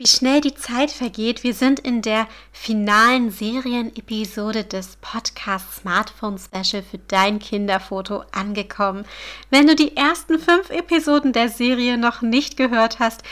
Wie 0.00 0.06
schnell 0.06 0.40
die 0.40 0.54
Zeit 0.54 0.92
vergeht. 0.92 1.42
Wir 1.42 1.54
sind 1.54 1.80
in 1.80 2.02
der 2.02 2.28
finalen 2.52 3.32
Serienepisode 3.32 4.62
des 4.62 4.94
Podcast 5.00 5.74
Smartphone 5.80 6.38
Special 6.38 6.84
für 6.84 6.98
dein 7.08 7.40
Kinderfoto 7.40 8.22
angekommen. 8.30 9.04
Wenn 9.50 9.66
du 9.66 9.74
die 9.74 9.96
ersten 9.96 10.38
fünf 10.38 10.70
Episoden 10.70 11.32
der 11.32 11.48
Serie 11.48 11.98
noch 11.98 12.22
nicht 12.22 12.56
gehört 12.56 13.00
hast, 13.00 13.24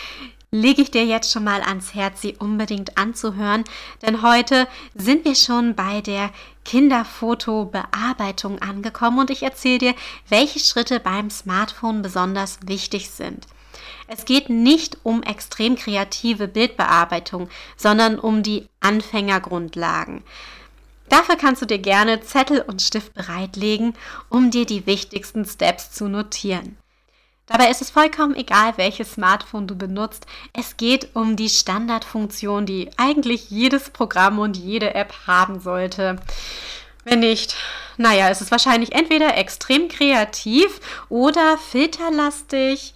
lege 0.51 0.83
ich 0.83 0.91
dir 0.91 1.07
jetzt 1.07 1.31
schon 1.31 1.45
mal 1.45 1.63
ans 1.63 1.95
Herz, 1.95 2.21
sie 2.21 2.35
unbedingt 2.35 2.99
anzuhören, 2.99 3.63
denn 4.03 4.23
heute 4.23 4.67
sind 4.97 5.25
wir 5.25 5.37
schon 5.37 5.77
bei 5.77 6.01
der 6.01 6.31
Kinderfotobearbeitung 6.65 8.61
angekommen 8.61 9.21
und 9.21 9.31
ich 9.31 9.45
erzähle 9.45 9.79
dir, 9.79 9.95
welche 10.29 10.59
Schritte 10.59 10.99
beim 10.99 11.31
Smartphone 11.31 12.03
besonders 12.03 12.59
wichtig 12.67 13.11
sind. 13.11 13.47
Es 14.09 14.25
geht 14.25 14.49
nicht 14.49 14.99
um 15.03 15.23
extrem 15.23 15.77
kreative 15.77 16.49
Bildbearbeitung, 16.49 17.49
sondern 17.77 18.19
um 18.19 18.43
die 18.43 18.69
Anfängergrundlagen. 18.81 20.23
Dafür 21.09 21.37
kannst 21.37 21.63
du 21.63 21.67
dir 21.67 21.79
gerne 21.79 22.21
Zettel 22.21 22.61
und 22.61 22.83
Stift 22.83 23.15
bereitlegen, 23.15 23.95
um 24.29 24.51
dir 24.51 24.67
die 24.67 24.87
wichtigsten 24.87 25.45
Steps 25.45 25.93
zu 25.93 26.09
notieren. 26.09 26.77
Dabei 27.47 27.71
ist 27.71 27.81
es 27.81 27.91
vollkommen 27.91 28.35
egal, 28.35 28.77
welches 28.77 29.13
Smartphone 29.13 29.69
du 29.69 29.77
benutzt. 29.77 30.27
Es 30.53 30.77
geht 30.77 31.15
um 31.15 31.37
die 31.37 31.49
Standardfunktion, 31.49 32.67
die 32.67 32.91
eigentlich 32.97 33.51
jedes 33.51 33.91
Programm 33.91 34.41
und 34.41 34.57
jede 34.57 34.95
App 34.95 35.15
haben 35.29 35.61
sollte. 35.61 36.17
Wenn 37.05 37.21
nicht, 37.21 37.55
naja, 37.97 38.31
es 38.31 38.41
ist 38.41 38.51
wahrscheinlich 38.51 38.93
entweder 38.93 39.37
extrem 39.37 39.87
kreativ 39.87 40.81
oder 41.09 41.57
filterlastig 41.57 42.95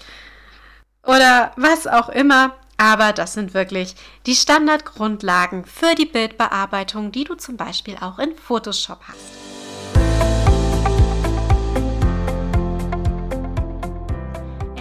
oder 1.04 1.52
was 1.56 1.86
auch 1.86 2.08
immer. 2.08 2.54
Aber 2.76 3.12
das 3.12 3.34
sind 3.34 3.52
wirklich 3.52 3.94
die 4.24 4.34
Standardgrundlagen 4.34 5.66
für 5.66 5.94
die 5.94 6.06
Bildbearbeitung, 6.06 7.12
die 7.12 7.24
du 7.24 7.34
zum 7.34 7.58
Beispiel 7.58 7.96
auch 8.00 8.18
in 8.18 8.34
Photoshop 8.34 9.00
hast. 9.06 9.49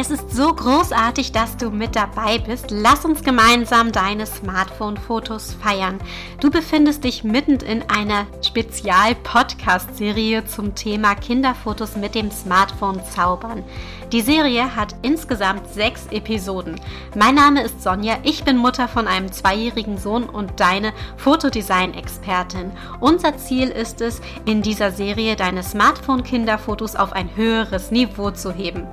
Es 0.01 0.11
ist 0.11 0.31
so 0.31 0.53
großartig, 0.53 1.33
dass 1.33 1.57
du 1.57 1.71
mit 1.71 1.93
dabei 1.93 2.37
bist. 2.37 2.67
Lass 2.69 3.03
uns 3.03 3.21
gemeinsam 3.21 3.91
deine 3.91 4.25
Smartphone-Fotos 4.25 5.57
feiern. 5.61 5.99
Du 6.39 6.49
befindest 6.49 7.03
dich 7.03 7.25
mitten 7.25 7.57
in 7.57 7.83
einer 7.89 8.25
Spezial-Podcast-Serie 8.41 10.45
zum 10.45 10.73
Thema 10.73 11.15
Kinderfotos 11.15 11.97
mit 11.97 12.15
dem 12.15 12.31
Smartphone 12.31 13.03
zaubern. 13.03 13.65
Die 14.13 14.21
Serie 14.21 14.73
hat 14.73 14.95
insgesamt 15.01 15.69
sechs 15.71 16.07
Episoden. 16.11 16.79
Mein 17.13 17.35
Name 17.35 17.61
ist 17.61 17.83
Sonja, 17.83 18.19
ich 18.23 18.45
bin 18.45 18.55
Mutter 18.55 18.87
von 18.87 19.05
einem 19.05 19.33
zweijährigen 19.33 19.97
Sohn 19.97 20.23
und 20.23 20.61
deine 20.61 20.93
Fotodesign-Expertin. 21.17 22.71
Unser 23.01 23.37
Ziel 23.37 23.67
ist 23.67 23.99
es, 23.99 24.21
in 24.45 24.61
dieser 24.61 24.91
Serie 24.91 25.35
deine 25.35 25.61
Smartphone-Kinderfotos 25.61 26.95
auf 26.95 27.11
ein 27.11 27.35
höheres 27.35 27.91
Niveau 27.91 28.31
zu 28.31 28.53
heben. 28.53 28.87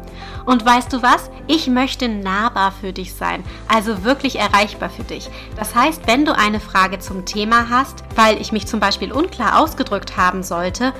Und 0.44 0.66
weißt 0.66 0.92
du 0.92 0.95
was? 1.02 1.30
Ich 1.46 1.68
möchte 1.68 2.08
nahbar 2.08 2.72
für 2.72 2.92
dich 2.92 3.14
sein, 3.14 3.44
also 3.68 4.04
wirklich 4.04 4.38
erreichbar 4.38 4.90
für 4.90 5.04
dich. 5.04 5.28
Das 5.56 5.74
heißt, 5.74 6.06
wenn 6.06 6.24
du 6.24 6.36
eine 6.36 6.60
Frage 6.60 6.98
zum 6.98 7.24
Thema 7.24 7.68
hast, 7.70 8.04
weil 8.14 8.40
ich 8.40 8.52
mich 8.52 8.66
zum 8.66 8.80
Beispiel 8.80 9.12
unklar 9.12 9.60
ausgedrückt 9.60 10.16
haben 10.16 10.42
sollte, 10.42 10.92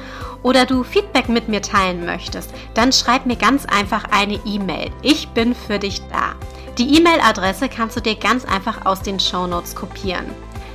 oder 0.42 0.64
du 0.64 0.84
Feedback 0.84 1.28
mit 1.28 1.48
mir 1.48 1.61
teilen 1.61 2.06
möchtest, 2.06 2.50
dann 2.75 2.92
schreib 2.92 3.27
mir 3.27 3.36
ganz 3.36 3.66
einfach 3.66 4.05
eine 4.12 4.38
E-Mail. 4.44 4.91
Ich 5.03 5.28
bin 5.30 5.55
für 5.55 5.78
dich 5.78 6.00
da. 6.12 6.36
Die 6.78 6.97
E-Mail-Adresse 6.97 7.69
kannst 7.69 7.97
du 7.97 8.00
dir 8.00 8.14
ganz 8.16 8.44
einfach 8.44 8.86
aus 8.86 9.00
den 9.00 9.19
Shownotes 9.19 9.75
kopieren. 9.75 10.27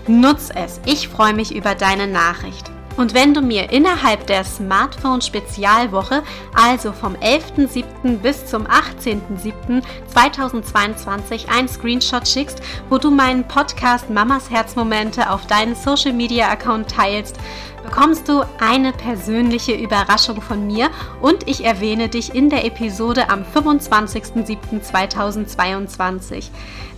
Nutz 0.08 0.50
es. 0.54 0.82
Ich 0.86 1.08
freue 1.08 1.34
mich 1.34 1.56
über 1.56 1.76
deine 1.76 2.08
Nachricht. 2.08 2.72
Und 2.98 3.14
wenn 3.14 3.34
du 3.34 3.42
mir 3.42 3.72
innerhalb 3.72 4.28
der 4.28 4.44
Smartphone-Spezialwoche, 4.44 6.24
also 6.54 6.92
vom 6.92 7.16
11.07. 7.16 8.18
bis 8.18 8.46
zum 8.46 8.68
18.07.2022, 8.68 11.48
ein 11.48 11.70
Screenshot 11.70 12.28
schickst, 12.28 12.62
wo 12.90 12.98
du 12.98 13.10
meinen 13.10 13.48
Podcast 13.48 14.10
Mamas 14.10 14.50
Herzmomente 14.50 15.30
auf 15.30 15.48
deinen 15.48 15.76
Social-Media-Account 15.76 16.92
teilst, 16.92 17.38
bekommst 17.84 18.30
du 18.30 18.44
eine 18.60 18.92
persönliche 18.94 19.74
Überraschung 19.74 20.42
von 20.42 20.66
mir 20.68 20.90
und 21.22 21.48
ich 21.48 21.64
erwähne 21.64 22.10
dich 22.10 22.36
in 22.36 22.50
der 22.50 22.66
Episode 22.66 23.30
am 23.30 23.46
25.07.2022. 23.56 26.50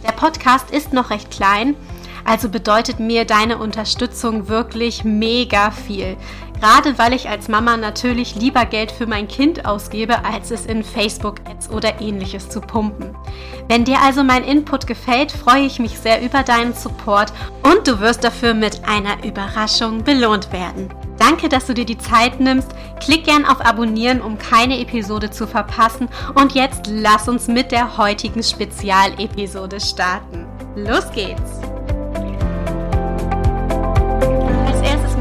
Der 0.06 0.12
Podcast 0.12 0.72
ist 0.72 0.92
noch 0.92 1.10
recht 1.10 1.32
klein, 1.32 1.78
also 2.26 2.50
bedeutet 2.50 3.00
mir 3.00 3.26
deine 3.26 3.58
Unterstützung 3.58 4.48
wirklich 4.48 5.04
mega 5.04 5.72
viel. 5.72 6.18
Gerade 6.60 6.98
weil 6.98 7.12
ich 7.12 7.28
als 7.28 7.50
Mama 7.50 7.76
natürlich 7.76 8.36
lieber 8.36 8.64
Geld 8.66 8.92
für 8.92 9.06
mein 9.06 9.28
Kind 9.28 9.66
ausgebe, 9.66 10.24
als 10.24 10.50
es 10.50 10.66
in 10.66 10.84
Facebook-Ads 10.84 11.70
oder 11.70 12.00
ähnliches 12.00 12.48
zu 12.48 12.62
pumpen. 12.62 13.14
Wenn 13.68 13.84
dir 13.84 14.00
also 14.02 14.24
mein 14.24 14.46
Input 14.46 14.88
gefällt, 14.88 15.32
freue 15.32 15.66
ich 15.66 15.80
mich 15.80 16.00
sehr 16.00 16.22
über 16.22 16.44
deinen 16.44 16.74
Support 16.74 17.34
und 17.64 17.86
du 17.86 18.00
wirst 18.00 18.24
dafür 18.24 18.54
mit 18.54 18.82
einer 18.88 19.26
Überraschung 19.26 20.06
belohnt 20.06 20.54
werden. 20.54 20.90
Danke, 21.20 21.50
dass 21.50 21.66
du 21.66 21.74
dir 21.74 21.86
die 21.86 21.98
Zeit 21.98 22.40
nimmst. 22.40 22.70
Klick 23.02 23.26
gern 23.26 23.46
auf 23.46 23.60
Abonnieren, 23.60 24.22
um 24.22 24.38
keine 24.38 24.80
Episode 24.80 25.30
zu 25.32 25.48
verpassen. 25.48 26.08
Und 26.36 26.54
jetzt 26.54 26.88
lass 26.88 27.28
uns 27.28 27.48
mit 27.48 27.72
der 27.72 27.98
heutigen 27.98 28.44
Spezialepisode 28.44 29.80
starten. 29.80 30.46
Los 30.76 31.12
geht's! 31.12 31.73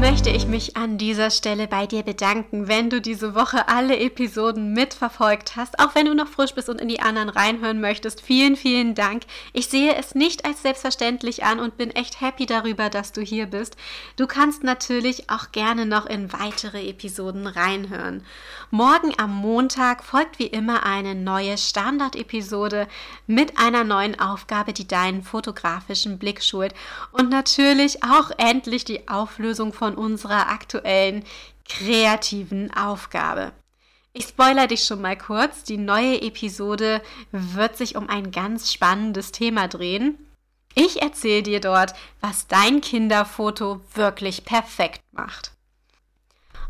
Möchte 0.03 0.29
ich 0.29 0.47
mich 0.47 0.75
an 0.75 0.97
dieser 0.97 1.31
Stelle 1.31 1.65
bei 1.65 1.87
dir 1.87 2.03
bedanken, 2.03 2.67
wenn 2.67 2.89
du 2.89 2.99
diese 2.99 3.35
Woche 3.35 3.69
alle 3.69 3.97
Episoden 3.97 4.73
mitverfolgt 4.73 5.55
hast, 5.55 5.79
auch 5.79 5.95
wenn 5.95 6.07
du 6.07 6.13
noch 6.13 6.27
frisch 6.27 6.53
bist 6.53 6.67
und 6.67 6.81
in 6.81 6.89
die 6.89 6.99
anderen 6.99 7.29
reinhören 7.29 7.79
möchtest. 7.79 8.19
Vielen, 8.19 8.57
vielen 8.57 8.95
Dank. 8.95 9.23
Ich 9.53 9.67
sehe 9.67 9.95
es 9.95 10.13
nicht 10.13 10.43
als 10.43 10.61
selbstverständlich 10.61 11.45
an 11.45 11.61
und 11.61 11.77
bin 11.77 11.89
echt 11.91 12.19
happy 12.19 12.45
darüber, 12.45 12.89
dass 12.89 13.13
du 13.13 13.21
hier 13.21 13.45
bist. 13.45 13.77
Du 14.17 14.27
kannst 14.27 14.61
natürlich 14.61 15.29
auch 15.29 15.53
gerne 15.53 15.85
noch 15.85 16.05
in 16.05 16.33
weitere 16.33 16.85
Episoden 16.89 17.47
reinhören. 17.47 18.25
Morgen 18.71 19.13
am 19.17 19.33
Montag 19.33 20.03
folgt 20.03 20.37
wie 20.37 20.47
immer 20.47 20.85
eine 20.85 21.15
neue 21.15 21.57
Standard-Episode 21.57 22.89
mit 23.25 23.57
einer 23.57 23.85
neuen 23.85 24.19
Aufgabe, 24.19 24.73
die 24.73 24.87
deinen 24.87 25.23
fotografischen 25.23 26.19
Blick 26.19 26.43
schult 26.43 26.73
und 27.13 27.29
natürlich 27.29 28.03
auch 28.03 28.31
endlich 28.37 28.83
die 28.83 29.07
Auflösung 29.07 29.71
von 29.71 29.92
von 29.93 29.95
unserer 29.95 30.49
aktuellen 30.49 31.23
kreativen 31.67 32.73
Aufgabe. 32.73 33.51
Ich 34.13 34.25
spoilere 34.25 34.67
dich 34.67 34.83
schon 34.83 35.01
mal 35.01 35.17
kurz. 35.17 35.63
Die 35.63 35.77
neue 35.77 36.21
Episode 36.21 37.01
wird 37.31 37.77
sich 37.77 37.95
um 37.95 38.09
ein 38.09 38.31
ganz 38.31 38.71
spannendes 38.71 39.31
Thema 39.31 39.67
drehen. 39.67 40.17
Ich 40.75 41.01
erzähle 41.01 41.43
dir 41.43 41.59
dort, 41.59 41.93
was 42.21 42.47
dein 42.47 42.81
Kinderfoto 42.81 43.81
wirklich 43.93 44.45
perfekt 44.45 45.01
macht. 45.11 45.51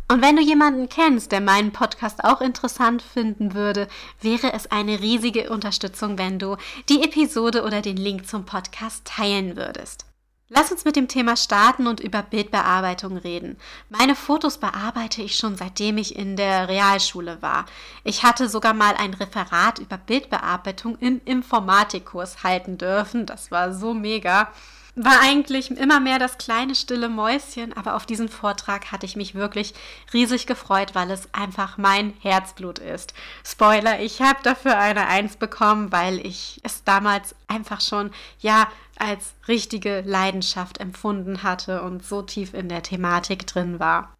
Und 0.09 0.21
wenn 0.21 0.35
du 0.35 0.41
jemanden 0.41 0.89
kennst, 0.89 1.31
der 1.31 1.41
meinen 1.41 1.71
Podcast 1.71 2.23
auch 2.23 2.41
interessant 2.41 3.01
finden 3.01 3.53
würde, 3.53 3.87
wäre 4.21 4.53
es 4.53 4.69
eine 4.69 4.99
riesige 4.99 5.49
Unterstützung, 5.49 6.17
wenn 6.17 6.39
du 6.39 6.57
die 6.89 7.01
Episode 7.03 7.63
oder 7.63 7.81
den 7.81 7.97
Link 7.97 8.27
zum 8.27 8.45
Podcast 8.45 9.05
teilen 9.05 9.55
würdest. 9.55 10.05
Lass 10.49 10.71
uns 10.71 10.83
mit 10.83 10.95
dem 10.95 11.07
Thema 11.07 11.37
starten 11.37 11.87
und 11.87 12.01
über 12.01 12.21
Bildbearbeitung 12.21 13.17
reden. 13.17 13.57
Meine 13.89 14.13
Fotos 14.13 14.57
bearbeite 14.57 15.21
ich 15.21 15.37
schon 15.37 15.55
seitdem 15.55 15.97
ich 15.97 16.15
in 16.15 16.35
der 16.35 16.67
Realschule 16.67 17.41
war. 17.41 17.65
Ich 18.03 18.23
hatte 18.23 18.49
sogar 18.49 18.73
mal 18.73 18.93
ein 18.95 19.13
Referat 19.13 19.79
über 19.79 19.97
Bildbearbeitung 19.97 20.97
im 20.99 21.21
Informatikkurs 21.23 22.43
halten 22.43 22.77
dürfen. 22.77 23.25
Das 23.25 23.51
war 23.51 23.73
so 23.73 23.93
mega 23.93 24.51
war 24.95 25.21
eigentlich 25.21 25.71
immer 25.71 25.99
mehr 25.99 26.19
das 26.19 26.37
kleine 26.37 26.75
stille 26.75 27.09
Mäuschen, 27.09 27.73
aber 27.73 27.95
auf 27.95 28.05
diesen 28.05 28.29
Vortrag 28.29 28.91
hatte 28.91 29.05
ich 29.05 29.15
mich 29.15 29.33
wirklich 29.33 29.73
riesig 30.13 30.45
gefreut, 30.45 30.93
weil 30.93 31.09
es 31.09 31.33
einfach 31.33 31.77
mein 31.77 32.13
Herzblut 32.21 32.77
ist. 32.77 33.13
Spoiler, 33.43 33.99
ich 34.01 34.21
habe 34.21 34.39
dafür 34.43 34.77
eine 34.77 35.07
Eins 35.07 35.35
bekommen, 35.35 35.91
weil 35.91 36.23
ich 36.25 36.61
es 36.63 36.83
damals 36.83 37.35
einfach 37.47 37.81
schon, 37.81 38.11
ja, 38.39 38.67
als 38.99 39.33
richtige 39.47 40.01
Leidenschaft 40.01 40.79
empfunden 40.79 41.41
hatte 41.41 41.81
und 41.81 42.05
so 42.05 42.21
tief 42.21 42.53
in 42.53 42.69
der 42.69 42.83
Thematik 42.83 43.47
drin 43.47 43.79
war. 43.79 44.15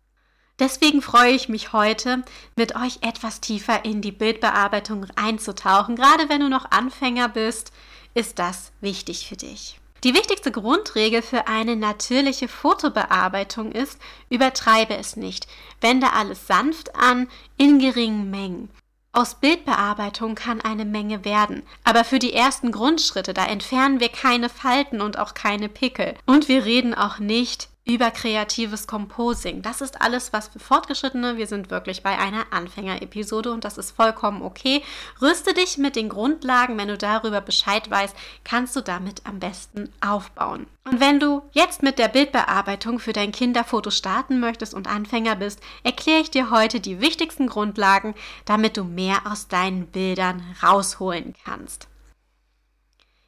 Deswegen 0.59 1.01
freue 1.01 1.31
ich 1.33 1.49
mich 1.49 1.73
heute, 1.73 2.23
mit 2.55 2.75
euch 2.75 2.99
etwas 3.01 3.41
tiefer 3.41 3.85
in 3.85 4.01
die 4.01 4.11
Bildbearbeitung 4.11 5.05
einzutauchen. 5.15 5.95
Gerade 5.95 6.29
wenn 6.29 6.41
du 6.41 6.49
noch 6.49 6.71
Anfänger 6.71 7.29
bist, 7.29 7.71
ist 8.15 8.39
das 8.39 8.71
wichtig 8.81 9.27
für 9.27 9.35
dich. 9.35 9.79
Die 10.03 10.13
wichtigste 10.13 10.51
Grundregel 10.51 11.21
für 11.21 11.47
eine 11.47 11.77
natürliche 11.77 12.49
Fotobearbeitung 12.49 13.71
ist, 13.71 13.99
übertreibe 14.29 14.97
es 14.97 15.15
nicht. 15.15 15.47
Wende 15.79 16.11
alles 16.11 16.45
sanft 16.45 16.93
an, 16.95 17.29
in 17.57 17.79
geringen 17.79 18.29
Mengen. 18.29 18.69
Aus 19.13 19.35
Bildbearbeitung 19.35 20.35
kann 20.35 20.59
eine 20.59 20.85
Menge 20.85 21.23
werden. 21.23 21.63
Aber 21.85 22.03
für 22.03 22.19
die 22.19 22.33
ersten 22.33 22.71
Grundschritte, 22.71 23.33
da 23.33 23.45
entfernen 23.45 24.01
wir 24.01 24.09
keine 24.09 24.49
Falten 24.49 24.99
und 24.99 25.17
auch 25.17 25.35
keine 25.35 25.69
Pickel. 25.69 26.15
Und 26.25 26.49
wir 26.49 26.65
reden 26.65 26.93
auch 26.93 27.19
nicht 27.19 27.69
über 27.85 28.11
kreatives 28.11 28.87
Composing. 28.87 29.61
Das 29.61 29.81
ist 29.81 30.01
alles 30.01 30.31
was 30.31 30.47
für 30.47 30.59
Fortgeschrittene. 30.59 31.35
Wir 31.35 31.47
sind 31.47 31.69
wirklich 31.69 32.01
bei 32.01 32.17
einer 32.17 32.45
Anfängerepisode 32.51 33.51
und 33.51 33.65
das 33.65 33.77
ist 33.77 33.91
vollkommen 33.91 34.41
okay. 34.41 34.81
Rüste 35.21 35.53
dich 35.53 35.77
mit 35.77 35.97
den 35.97 36.07
Grundlagen. 36.07 36.77
Wenn 36.77 36.87
du 36.87 36.97
darüber 36.97 37.41
Bescheid 37.41 37.89
weißt, 37.89 38.15
kannst 38.45 38.75
du 38.77 38.81
damit 38.81 39.25
am 39.25 39.39
besten 39.39 39.91
aufbauen. 39.99 40.67
Und 40.85 41.01
wenn 41.01 41.19
du 41.19 41.41
jetzt 41.51 41.83
mit 41.83 41.99
der 41.99 42.07
Bildbearbeitung 42.07 42.99
für 42.99 43.13
dein 43.13 43.33
Kinderfoto 43.33 43.89
starten 43.89 44.39
möchtest 44.39 44.73
und 44.73 44.87
Anfänger 44.87 45.35
bist, 45.35 45.59
erkläre 45.83 46.21
ich 46.21 46.31
dir 46.31 46.51
heute 46.51 46.79
die 46.79 47.01
wichtigsten 47.01 47.47
Grundlagen, 47.47 48.15
damit 48.45 48.77
du 48.77 48.85
mehr 48.85 49.21
aus 49.25 49.49
deinen 49.49 49.87
Bildern 49.87 50.41
rausholen 50.61 51.35
kannst. 51.43 51.87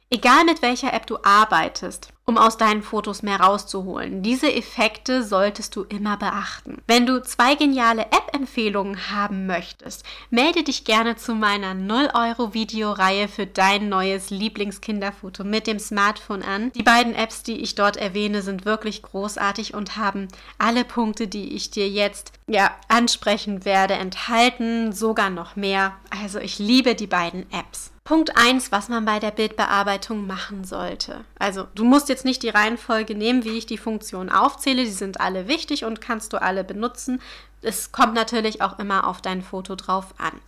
Egal 0.08 0.44
mit 0.44 0.62
welcher 0.62 0.92
App 0.92 1.08
du 1.08 1.18
arbeitest, 1.24 2.12
um 2.26 2.38
aus 2.38 2.56
deinen 2.56 2.82
Fotos 2.82 3.24
mehr 3.24 3.40
rauszuholen. 3.40 4.22
Diese 4.22 4.52
Effekte 4.52 5.24
solltest 5.24 5.74
du 5.74 5.82
immer 5.82 6.16
beachten. 6.16 6.80
Wenn 6.86 7.06
du 7.06 7.20
zwei 7.24 7.56
geniale 7.56 8.02
App-Empfehlungen 8.02 9.10
haben 9.10 9.46
möchtest, 9.46 10.04
melde 10.30 10.62
dich 10.62 10.84
gerne 10.84 11.16
zu 11.16 11.34
meiner 11.34 11.72
0-Euro-Videoreihe 11.72 13.26
für 13.26 13.48
dein 13.48 13.88
neues 13.88 14.30
Lieblingskinderfoto 14.30 15.42
mit 15.42 15.66
dem 15.66 15.80
Smartphone 15.80 16.44
an. 16.44 16.70
Die 16.76 16.84
beiden 16.84 17.16
Apps, 17.16 17.42
die 17.42 17.60
ich 17.60 17.74
dort 17.74 17.96
erwähne, 17.96 18.42
sind 18.42 18.64
wirklich 18.64 19.02
großartig 19.02 19.74
und 19.74 19.96
haben 19.96 20.28
alle 20.58 20.84
Punkte, 20.84 21.26
die 21.26 21.56
ich 21.56 21.72
dir 21.72 21.88
jetzt 21.88 22.32
ja, 22.46 22.70
ansprechen 22.86 23.64
werde, 23.64 23.94
enthalten, 23.94 24.92
sogar 24.92 25.30
noch 25.30 25.56
mehr. 25.56 25.96
Also 26.10 26.38
ich 26.38 26.60
liebe 26.60 26.94
die 26.94 27.08
beiden 27.08 27.50
Apps. 27.50 27.90
Punkt 28.06 28.36
1, 28.36 28.70
was 28.70 28.88
man 28.88 29.04
bei 29.04 29.18
der 29.18 29.32
Bildbearbeitung 29.32 30.28
machen 30.28 30.62
sollte. 30.62 31.24
Also 31.40 31.66
du 31.74 31.82
musst 31.84 32.08
jetzt 32.08 32.24
nicht 32.24 32.44
die 32.44 32.50
Reihenfolge 32.50 33.16
nehmen, 33.16 33.42
wie 33.42 33.58
ich 33.58 33.66
die 33.66 33.78
Funktionen 33.78 34.30
aufzähle. 34.30 34.84
Die 34.84 34.90
sind 34.92 35.20
alle 35.20 35.48
wichtig 35.48 35.84
und 35.84 36.00
kannst 36.00 36.32
du 36.32 36.40
alle 36.40 36.62
benutzen. 36.62 37.20
Es 37.62 37.90
kommt 37.90 38.14
natürlich 38.14 38.62
auch 38.62 38.78
immer 38.78 39.08
auf 39.08 39.22
dein 39.22 39.42
Foto 39.42 39.74
drauf 39.74 40.14
an. 40.18 40.40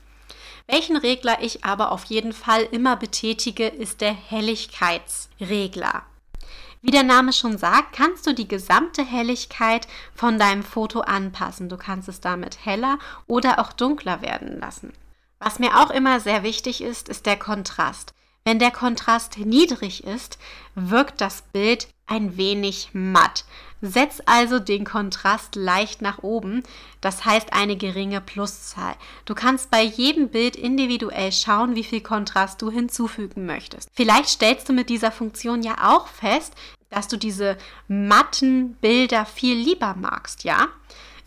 Welchen 0.68 0.96
Regler 0.96 1.38
ich 1.42 1.64
aber 1.64 1.90
auf 1.90 2.04
jeden 2.04 2.32
Fall 2.32 2.62
immer 2.70 2.94
betätige, 2.94 3.66
ist 3.66 4.02
der 4.02 4.12
Helligkeitsregler. 4.12 6.04
Wie 6.80 6.92
der 6.92 7.02
Name 7.02 7.32
schon 7.32 7.58
sagt, 7.58 7.92
kannst 7.92 8.24
du 8.28 8.34
die 8.34 8.46
gesamte 8.46 9.04
Helligkeit 9.04 9.88
von 10.14 10.38
deinem 10.38 10.62
Foto 10.62 11.00
anpassen. 11.00 11.68
Du 11.68 11.76
kannst 11.76 12.08
es 12.08 12.20
damit 12.20 12.64
heller 12.64 13.00
oder 13.26 13.58
auch 13.58 13.72
dunkler 13.72 14.22
werden 14.22 14.60
lassen. 14.60 14.92
Was 15.40 15.58
mir 15.58 15.78
auch 15.80 15.90
immer 15.90 16.20
sehr 16.20 16.42
wichtig 16.42 16.82
ist, 16.82 17.08
ist 17.08 17.26
der 17.26 17.36
Kontrast. 17.36 18.12
Wenn 18.44 18.58
der 18.58 18.70
Kontrast 18.70 19.38
niedrig 19.38 20.04
ist, 20.04 20.38
wirkt 20.74 21.20
das 21.20 21.42
Bild 21.42 21.88
ein 22.06 22.36
wenig 22.36 22.90
matt. 22.92 23.44
Setz 23.80 24.20
also 24.26 24.58
den 24.58 24.84
Kontrast 24.84 25.54
leicht 25.54 26.02
nach 26.02 26.22
oben, 26.22 26.62
das 27.00 27.24
heißt 27.24 27.52
eine 27.52 27.76
geringe 27.76 28.20
Pluszahl. 28.20 28.96
Du 29.26 29.34
kannst 29.34 29.70
bei 29.70 29.82
jedem 29.82 30.30
Bild 30.30 30.56
individuell 30.56 31.30
schauen, 31.30 31.76
wie 31.76 31.84
viel 31.84 32.00
Kontrast 32.00 32.60
du 32.62 32.70
hinzufügen 32.70 33.46
möchtest. 33.46 33.88
Vielleicht 33.94 34.30
stellst 34.30 34.68
du 34.68 34.72
mit 34.72 34.88
dieser 34.88 35.12
Funktion 35.12 35.62
ja 35.62 35.76
auch 35.82 36.08
fest, 36.08 36.54
dass 36.90 37.06
du 37.06 37.16
diese 37.16 37.56
matten 37.86 38.74
Bilder 38.76 39.26
viel 39.26 39.56
lieber 39.56 39.94
magst, 39.94 40.42
ja? 40.44 40.68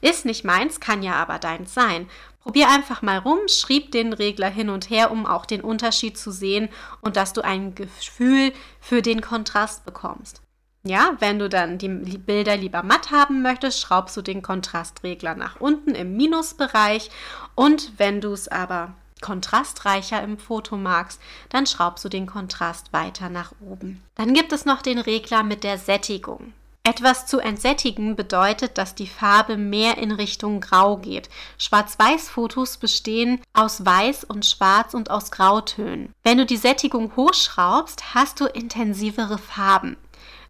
Ist 0.01 0.25
nicht 0.25 0.43
meins, 0.43 0.79
kann 0.79 1.03
ja 1.03 1.13
aber 1.13 1.37
deins 1.37 1.75
sein. 1.75 2.09
Probier 2.43 2.69
einfach 2.69 3.01
mal 3.01 3.19
rum, 3.19 3.39
schrieb 3.47 3.91
den 3.91 4.13
Regler 4.13 4.49
hin 4.49 4.69
und 4.69 4.89
her, 4.89 5.11
um 5.11 5.25
auch 5.25 5.45
den 5.45 5.61
Unterschied 5.61 6.17
zu 6.17 6.31
sehen 6.31 6.69
und 7.01 7.15
dass 7.15 7.33
du 7.33 7.41
ein 7.41 7.75
Gefühl 7.75 8.51
für 8.79 9.01
den 9.01 9.21
Kontrast 9.21 9.85
bekommst. 9.85 10.41
Ja, 10.83 11.15
wenn 11.19 11.37
du 11.37 11.47
dann 11.47 11.77
die 11.77 11.87
Bilder 11.87 12.57
lieber 12.57 12.81
matt 12.81 13.11
haben 13.11 13.43
möchtest, 13.43 13.79
schraubst 13.79 14.17
du 14.17 14.23
den 14.23 14.41
Kontrastregler 14.41 15.35
nach 15.35 15.61
unten 15.61 15.93
im 15.93 16.17
Minusbereich 16.17 17.11
und 17.53 17.91
wenn 17.97 18.19
du 18.19 18.33
es 18.33 18.47
aber 18.47 18.95
kontrastreicher 19.21 20.23
im 20.23 20.39
Foto 20.39 20.77
magst, 20.77 21.21
dann 21.49 21.67
schraubst 21.67 22.03
du 22.03 22.09
den 22.09 22.25
Kontrast 22.25 22.91
weiter 22.91 23.29
nach 23.29 23.53
oben. 23.61 24.01
Dann 24.15 24.33
gibt 24.33 24.51
es 24.51 24.65
noch 24.65 24.81
den 24.81 24.97
Regler 24.97 25.43
mit 25.43 25.63
der 25.63 25.77
Sättigung. 25.77 26.53
Etwas 26.83 27.27
zu 27.27 27.39
entsättigen 27.39 28.15
bedeutet, 28.15 28.79
dass 28.79 28.95
die 28.95 29.05
Farbe 29.05 29.55
mehr 29.55 29.99
in 29.99 30.11
Richtung 30.11 30.61
Grau 30.61 30.97
geht. 30.97 31.29
Schwarz-Weiß-Fotos 31.59 32.77
bestehen 32.77 33.39
aus 33.53 33.85
Weiß 33.85 34.23
und 34.23 34.47
Schwarz 34.47 34.95
und 34.95 35.11
aus 35.11 35.29
Grautönen. 35.29 36.11
Wenn 36.23 36.39
du 36.39 36.45
die 36.47 36.57
Sättigung 36.57 37.15
hochschraubst, 37.15 38.15
hast 38.15 38.39
du 38.39 38.45
intensivere 38.45 39.37
Farben. 39.37 39.95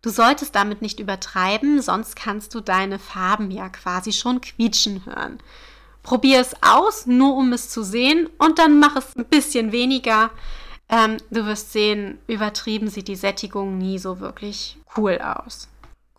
Du 0.02 0.10
solltest 0.10 0.56
damit 0.56 0.82
nicht 0.82 1.02
übertreiben, 1.02 1.82
sonst 1.82 2.16
kannst 2.16 2.56
du 2.56 2.62
deine 2.62 2.98
Farben 2.98 3.52
ja 3.52 3.68
quasi 3.68 4.14
schon 4.14 4.40
quietschen 4.40 5.06
hören. 5.06 5.40
Probier 6.02 6.40
es 6.40 6.56
aus, 6.62 7.08
nur 7.08 7.36
um 7.36 7.52
es 7.52 7.70
zu 7.70 7.84
sehen, 7.84 8.30
und 8.38 8.58
dann 8.58 8.80
mach 8.80 8.96
es 8.96 9.18
ein 9.18 9.26
bisschen 9.26 9.74
weniger. 9.74 10.32
Ähm, 10.88 11.18
du 11.30 11.46
wirst 11.46 11.74
sehen, 11.74 12.20
übertrieben 12.28 12.90
sieht 12.90 13.10
die 13.10 13.18
Sättigung 13.18 13.78
nie 13.78 14.00
so 14.00 14.22
wirklich 14.22 14.78
cool 14.96 15.20
aus. 15.20 15.68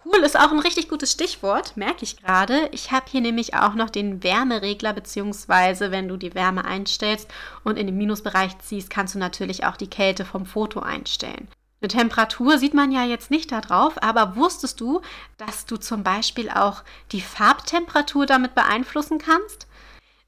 Cool 0.04 0.19
ist 0.25 0.38
auch 0.38 0.50
ein 0.50 0.58
richtig 0.58 0.88
gutes 0.88 1.12
Stichwort, 1.12 1.76
merke 1.76 2.02
ich 2.02 2.16
gerade. 2.16 2.69
Ich 2.72 2.90
habe 2.90 3.06
hier 3.08 3.20
nämlich 3.20 3.54
auch 3.54 3.75
noch 3.75 3.88
den 3.88 4.22
Wärmeregler, 4.25 4.93
beziehungsweise 4.93 5.93
wenn 5.93 6.08
du 6.08 6.16
die 6.16 6.34
Wärme 6.34 6.64
einstellst 6.64 7.28
und 7.62 7.78
in 7.78 7.87
den 7.87 7.96
Minusbereich 7.96 8.58
ziehst, 8.58 8.90
kannst 8.90 9.14
du 9.14 9.20
natürlich 9.20 9.64
auch 9.64 9.76
die 9.76 9.90
Kälte 9.90 10.25
vom 10.25 10.44
Foto 10.44 10.81
einstellen. 10.81 11.46
Eine 11.81 11.88
Temperatur 11.88 12.58
sieht 12.58 12.75
man 12.75 12.90
ja 12.90 13.04
jetzt 13.04 13.31
nicht 13.31 13.52
da 13.52 13.60
drauf, 13.60 13.94
aber 14.02 14.34
wusstest 14.34 14.81
du, 14.81 15.02
dass 15.37 15.66
du 15.66 15.76
zum 15.76 16.02
Beispiel 16.02 16.50
auch 16.50 16.82
die 17.12 17.20
Farbtemperatur 17.20 18.26
damit 18.26 18.55
beeinflussen 18.55 19.19
kannst? 19.19 19.66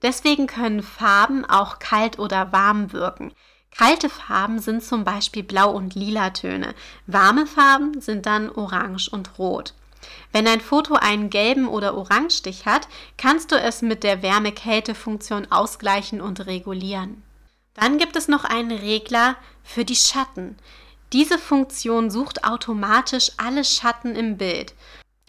Deswegen 0.02 0.46
können 0.46 0.82
Farben 0.82 1.44
auch 1.44 1.78
kalt 1.78 2.18
oder 2.18 2.52
warm 2.52 2.92
wirken. 2.92 3.32
Kalte 3.76 4.08
Farben 4.08 4.60
sind 4.60 4.84
zum 4.84 5.04
Beispiel 5.04 5.42
Blau- 5.42 5.72
und 5.72 5.94
Lila-Töne. 5.94 6.74
Warme 7.06 7.46
Farben 7.46 8.00
sind 8.00 8.26
dann 8.26 8.48
Orange 8.50 9.08
und 9.08 9.38
Rot. 9.38 9.74
Wenn 10.32 10.46
ein 10.46 10.60
Foto 10.60 10.94
einen 10.94 11.30
gelben 11.30 11.66
oder 11.66 11.96
Orangestich 11.96 12.66
hat, 12.66 12.88
kannst 13.16 13.52
du 13.52 13.56
es 13.56 13.82
mit 13.82 14.04
der 14.04 14.22
Wärme-Kälte-Funktion 14.22 15.50
ausgleichen 15.50 16.20
und 16.20 16.46
regulieren. 16.46 17.22
Dann 17.74 17.98
gibt 17.98 18.14
es 18.14 18.28
noch 18.28 18.44
einen 18.44 18.70
Regler 18.70 19.36
für 19.64 19.84
die 19.84 19.96
Schatten. 19.96 20.56
Diese 21.12 21.38
Funktion 21.38 22.10
sucht 22.10 22.44
automatisch 22.44 23.32
alle 23.38 23.64
Schatten 23.64 24.14
im 24.14 24.36
Bild. 24.36 24.74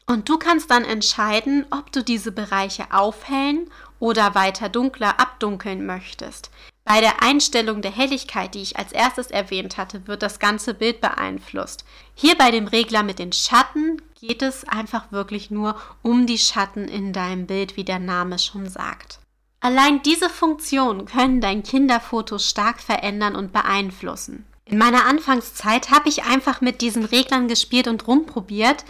Und 0.08 0.29
du 0.29 0.38
kannst 0.38 0.69
dann 0.69 0.84
entscheiden, 0.84 1.65
ob 1.72 1.91
du 1.91 2.03
diese 2.03 2.31
Bereiche 2.31 2.91
aufhellen 2.91 3.72
oder 4.00 4.36
weiter 4.36 4.69
dunkler 4.69 5.19
abdunkeln 5.19 5.86
möchtest. 5.86 6.51
Bei 6.88 7.01
der 7.01 7.24
Einstellung 7.24 7.82
der 7.82 7.92
Helligkeit, 7.92 8.54
die 8.54 8.62
ich 8.62 8.77
als 8.77 8.92
erstes 8.92 9.32
erwähnt 9.32 9.77
hatte, 9.77 10.06
wird 10.08 10.22
das 10.22 10.38
ganze 10.38 10.75
Bild 10.75 11.01
beeinflusst. 11.01 11.84
Hier 12.13 12.36
bei 12.36 12.51
dem 12.51 12.68
Regler 12.68 13.01
mit 13.01 13.18
den 13.18 13.34
Schatten 13.34 14.04
geht 14.20 14.44
es 14.44 14.68
einfach 14.68 15.12
wirklich 15.12 15.50
nur 15.50 15.75
um 16.04 16.27
die 16.27 16.38
Schatten 16.38 16.88
in 16.88 17.12
deinem 17.12 17.48
Bild, 17.48 17.75
wie 17.75 17.84
der 17.84 17.98
Name 17.98 18.38
schon 18.38 18.70
sagt. 18.70 19.20
Allein 19.62 20.04
diese 20.04 20.30
Funktionen 20.30 21.06
können 21.06 21.42
dein 21.42 21.63
Kinderfoto 21.63 22.38
stark 22.38 22.80
verändern 22.80 23.36
und 23.36 23.51
beeinflussen. 23.51 24.46
In 24.67 24.79
meiner 24.79 25.05
Anfangszeit 25.05 25.91
habe 25.91 26.10
ich 26.10 26.24
einfach 26.24 26.60
mit 26.60 26.81
diesen 26.81 27.05
Reglern 27.05 27.48
gespielt 27.48 27.88
und 27.88 28.07
rumprobiert, 28.07 28.84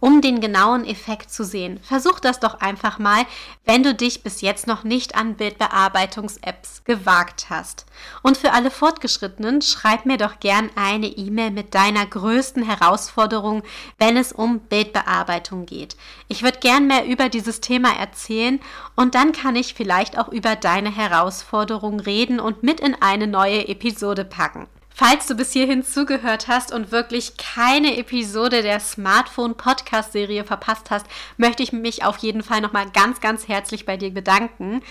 um 0.00 0.22
den 0.22 0.40
genauen 0.40 0.86
Effekt 0.86 1.30
zu 1.30 1.44
sehen. 1.44 1.80
Versuch 1.82 2.18
das 2.18 2.40
doch 2.40 2.60
einfach 2.60 2.98
mal, 2.98 3.26
wenn 3.66 3.82
du 3.82 3.94
dich 3.94 4.22
bis 4.22 4.40
jetzt 4.40 4.66
noch 4.66 4.84
nicht 4.84 5.16
an 5.16 5.34
Bildbearbeitungs-Apps 5.34 6.82
gewagt 6.84 7.50
hast. 7.50 7.84
Und 8.22 8.38
für 8.38 8.52
alle 8.52 8.70
Fortgeschrittenen, 8.70 9.60
schreib 9.60 10.06
mir 10.06 10.16
doch 10.16 10.40
gern 10.40 10.70
eine 10.76 11.08
E-Mail 11.08 11.50
mit 11.50 11.74
deiner 11.74 12.06
größten 12.06 12.62
Herausforderung, 12.62 13.64
wenn 13.98 14.16
es 14.16 14.32
um 14.32 14.60
Bildbearbeitung 14.60 15.66
geht. 15.66 15.98
Ich 16.28 16.42
würde 16.42 16.60
gern 16.60 16.86
mehr 16.86 17.04
über 17.04 17.28
dieses 17.28 17.60
Thema 17.60 17.94
erzählen 17.94 18.60
und 18.96 19.14
dann 19.14 19.32
kann 19.32 19.56
ich 19.56 19.74
vielleicht 19.74 20.16
auch 20.16 20.28
über 20.28 20.56
deine 20.56 20.90
Herausforderung 20.90 22.00
reden 22.00 22.40
und 22.40 22.62
mit 22.62 22.80
in 22.80 22.94
eine 23.02 23.26
neue 23.26 23.68
Episode 23.68 24.24
packen. 24.24 24.66
Falls 24.98 25.26
du 25.26 25.36
bis 25.36 25.52
hierhin 25.52 25.84
zugehört 25.84 26.48
hast 26.48 26.72
und 26.72 26.90
wirklich 26.90 27.36
keine 27.36 27.96
Episode 27.98 28.62
der 28.62 28.80
Smartphone 28.80 29.56
Podcast 29.56 30.10
Serie 30.10 30.42
verpasst 30.42 30.90
hast, 30.90 31.06
möchte 31.36 31.62
ich 31.62 31.72
mich 31.72 32.02
auf 32.02 32.16
jeden 32.16 32.42
Fall 32.42 32.60
nochmal 32.60 32.90
ganz, 32.90 33.20
ganz 33.20 33.46
herzlich 33.46 33.86
bei 33.86 33.96
dir 33.96 34.10
bedanken. 34.10 34.82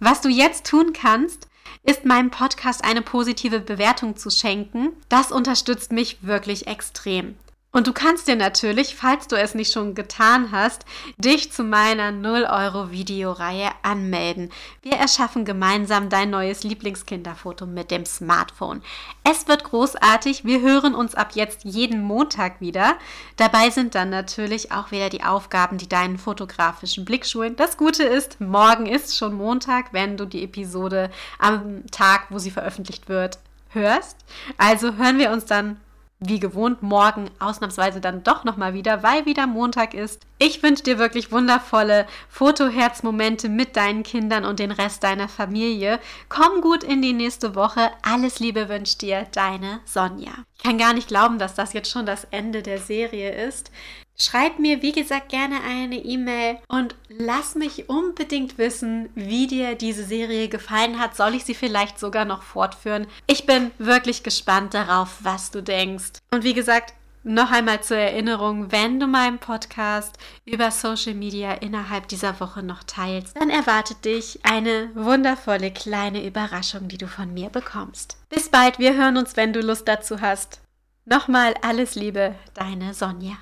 Was 0.00 0.22
du 0.22 0.30
jetzt 0.30 0.64
tun 0.64 0.94
kannst, 0.94 1.48
ist 1.82 2.06
meinem 2.06 2.30
Podcast 2.30 2.82
eine 2.82 3.02
positive 3.02 3.60
Bewertung 3.60 4.16
zu 4.16 4.30
schenken. 4.30 4.94
Das 5.10 5.32
unterstützt 5.32 5.92
mich 5.92 6.16
wirklich 6.22 6.66
extrem. 6.66 7.34
Und 7.76 7.86
du 7.86 7.92
kannst 7.92 8.26
dir 8.26 8.36
natürlich, 8.36 8.96
falls 8.96 9.28
du 9.28 9.36
es 9.36 9.54
nicht 9.54 9.70
schon 9.70 9.94
getan 9.94 10.50
hast, 10.50 10.86
dich 11.18 11.52
zu 11.52 11.62
meiner 11.62 12.10
0 12.10 12.44
Euro 12.44 12.90
Videoreihe 12.90 13.68
anmelden. 13.82 14.50
Wir 14.80 14.94
erschaffen 14.94 15.44
gemeinsam 15.44 16.08
dein 16.08 16.30
neues 16.30 16.64
Lieblingskinderfoto 16.64 17.66
mit 17.66 17.90
dem 17.90 18.06
Smartphone. 18.06 18.80
Es 19.24 19.46
wird 19.46 19.64
großartig. 19.64 20.46
Wir 20.46 20.62
hören 20.62 20.94
uns 20.94 21.14
ab 21.14 21.32
jetzt 21.34 21.64
jeden 21.64 22.00
Montag 22.00 22.62
wieder. 22.62 22.96
Dabei 23.36 23.68
sind 23.68 23.94
dann 23.94 24.08
natürlich 24.08 24.72
auch 24.72 24.90
wieder 24.90 25.10
die 25.10 25.22
Aufgaben, 25.22 25.76
die 25.76 25.86
deinen 25.86 26.16
fotografischen 26.16 27.04
Blick 27.04 27.26
schulen. 27.26 27.56
Das 27.56 27.76
Gute 27.76 28.04
ist, 28.04 28.40
morgen 28.40 28.86
ist 28.86 29.18
schon 29.18 29.34
Montag, 29.34 29.92
wenn 29.92 30.16
du 30.16 30.24
die 30.24 30.44
Episode 30.44 31.10
am 31.38 31.84
Tag, 31.90 32.28
wo 32.30 32.38
sie 32.38 32.50
veröffentlicht 32.50 33.10
wird, 33.10 33.38
hörst. 33.68 34.16
Also 34.56 34.94
hören 34.94 35.18
wir 35.18 35.30
uns 35.30 35.44
dann 35.44 35.78
wie 36.18 36.40
gewohnt 36.40 36.82
morgen 36.82 37.30
ausnahmsweise 37.38 38.00
dann 38.00 38.22
doch 38.22 38.44
nochmal 38.44 38.72
wieder, 38.74 39.02
weil 39.02 39.26
wieder 39.26 39.46
Montag 39.46 39.92
ist. 39.92 40.22
Ich 40.38 40.62
wünsche 40.62 40.82
dir 40.82 40.98
wirklich 40.98 41.30
wundervolle 41.30 42.06
Fotoherzmomente 42.28 43.48
mit 43.48 43.76
deinen 43.76 44.02
Kindern 44.02 44.44
und 44.44 44.58
den 44.58 44.70
Rest 44.70 45.04
deiner 45.04 45.28
Familie. 45.28 46.00
Komm 46.28 46.62
gut 46.62 46.82
in 46.84 47.02
die 47.02 47.12
nächste 47.12 47.54
Woche. 47.54 47.90
Alles 48.02 48.40
Liebe 48.40 48.68
wünscht 48.68 49.02
dir 49.02 49.26
deine 49.32 49.80
Sonja. 49.84 50.32
Ich 50.56 50.62
kann 50.62 50.78
gar 50.78 50.94
nicht 50.94 51.08
glauben, 51.08 51.38
dass 51.38 51.54
das 51.54 51.74
jetzt 51.74 51.90
schon 51.90 52.06
das 52.06 52.24
Ende 52.30 52.62
der 52.62 52.78
Serie 52.78 53.32
ist. 53.46 53.70
Schreib 54.18 54.58
mir, 54.58 54.80
wie 54.80 54.92
gesagt, 54.92 55.28
gerne 55.28 55.60
eine 55.62 55.96
E-Mail 55.96 56.58
und 56.68 56.94
lass 57.08 57.54
mich 57.54 57.88
unbedingt 57.90 58.56
wissen, 58.56 59.10
wie 59.14 59.46
dir 59.46 59.74
diese 59.74 60.04
Serie 60.04 60.48
gefallen 60.48 60.98
hat. 60.98 61.14
Soll 61.16 61.34
ich 61.34 61.44
sie 61.44 61.54
vielleicht 61.54 61.98
sogar 61.98 62.24
noch 62.24 62.42
fortführen? 62.42 63.06
Ich 63.26 63.44
bin 63.44 63.70
wirklich 63.78 64.22
gespannt 64.22 64.72
darauf, 64.72 65.18
was 65.20 65.50
du 65.50 65.62
denkst. 65.62 66.20
Und 66.30 66.44
wie 66.44 66.54
gesagt, 66.54 66.94
noch 67.28 67.50
einmal 67.50 67.82
zur 67.82 67.96
Erinnerung, 67.96 68.70
wenn 68.70 69.00
du 69.00 69.08
meinen 69.08 69.38
Podcast 69.38 70.16
über 70.44 70.70
Social 70.70 71.14
Media 71.14 71.54
innerhalb 71.54 72.06
dieser 72.06 72.38
Woche 72.38 72.62
noch 72.62 72.84
teilst, 72.84 73.36
dann 73.36 73.50
erwartet 73.50 74.04
dich 74.04 74.38
eine 74.44 74.90
wundervolle 74.94 75.72
kleine 75.72 76.24
Überraschung, 76.24 76.86
die 76.86 76.98
du 76.98 77.08
von 77.08 77.34
mir 77.34 77.50
bekommst. 77.50 78.16
Bis 78.30 78.48
bald, 78.48 78.78
wir 78.78 78.94
hören 78.94 79.16
uns, 79.16 79.36
wenn 79.36 79.52
du 79.52 79.60
Lust 79.60 79.88
dazu 79.88 80.20
hast. 80.20 80.60
Nochmal 81.04 81.54
alles 81.62 81.96
Liebe, 81.96 82.36
deine 82.54 82.94
Sonja. 82.94 83.36